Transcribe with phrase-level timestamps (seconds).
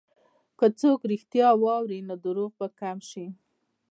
[0.57, 3.25] که څوک رښتیا واوري، نو دروغ به کم شي.